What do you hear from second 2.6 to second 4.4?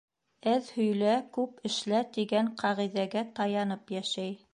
ҡағиҙәгә таянып йәшәй.